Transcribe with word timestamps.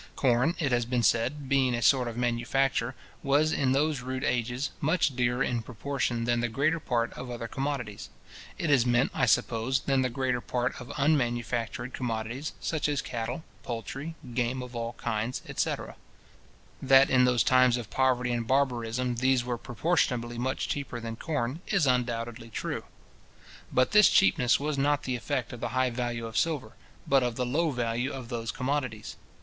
Corn, 0.15 0.55
it 0.57 0.71
has 0.71 0.87
been 0.87 1.03
said, 1.03 1.47
being 1.47 1.75
a 1.75 1.81
sort 1.83 2.07
of 2.07 2.17
manufacture, 2.17 2.95
was, 3.21 3.51
in 3.53 3.71
those 3.71 4.01
rude 4.01 4.23
ages, 4.23 4.71
much 4.81 5.15
dearer 5.15 5.43
in 5.43 5.61
proportion 5.61 6.23
than 6.23 6.39
the 6.39 6.47
greater 6.49 6.79
part 6.79 7.13
of 7.13 7.29
other 7.29 7.47
commodities; 7.47 8.09
it 8.57 8.71
is 8.71 8.83
meant, 8.83 9.11
I 9.13 9.27
suppose, 9.27 9.81
than 9.81 10.01
the 10.01 10.09
greater 10.09 10.41
part 10.41 10.81
of 10.81 10.91
unmanufactured 10.97 11.93
commodities, 11.93 12.53
such 12.59 12.89
as 12.89 12.99
cattle, 13.03 13.43
poultry, 13.61 14.15
game 14.33 14.63
of 14.63 14.75
all 14.75 14.93
kinds, 14.93 15.43
etc. 15.47 15.95
That 16.81 17.11
in 17.11 17.25
those 17.25 17.43
times 17.43 17.77
of 17.77 17.91
poverty 17.91 18.31
and 18.31 18.47
barbarism 18.47 19.17
these 19.17 19.45
were 19.45 19.59
proportionably 19.59 20.39
much 20.39 20.67
cheaper 20.67 20.99
than 20.99 21.15
corn, 21.15 21.59
is 21.67 21.85
undoubtedly 21.85 22.49
true. 22.49 22.85
But 23.71 23.91
this 23.91 24.09
cheapness 24.09 24.59
was 24.59 24.79
not 24.79 25.03
the 25.03 25.15
effect 25.15 25.53
of 25.53 25.59
the 25.59 25.69
high 25.77 25.91
value 25.91 26.25
of 26.25 26.39
silver, 26.39 26.71
but 27.05 27.21
of 27.21 27.35
the 27.35 27.45
low 27.45 27.69
value 27.69 28.11
of 28.11 28.29
those 28.29 28.49
commodities. 28.49 29.15